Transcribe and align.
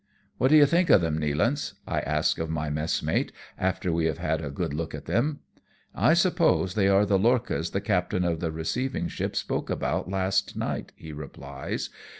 "What 0.39 0.47
do 0.49 0.57
you 0.57 0.65
think 0.65 0.89
of 0.89 1.01
them, 1.01 1.19
JSTealance?" 1.19 1.73
1 1.85 1.99
ask 2.07 2.39
of 2.39 2.49
my 2.49 2.71
messmate 2.71 3.31
after 3.55 3.91
we 3.91 4.05
have 4.05 4.17
had 4.17 4.41
a 4.43 4.49
good 4.49 4.73
look 4.73 4.95
at 4.95 5.05
them." 5.05 5.41
I 5.93 6.15
suppose 6.15 6.73
they 6.73 6.87
are 6.87 7.05
the 7.05 7.19
lorchas 7.19 7.69
the 7.71 7.81
captain 7.81 8.23
of 8.25 8.39
the 8.39 8.51
receiving 8.51 9.09
ship 9.09 9.35
spoke 9.35 9.69
about 9.69 10.09
last 10.09 10.57
night," 10.57 10.91
he 10.95 11.13
replies. 11.13 11.91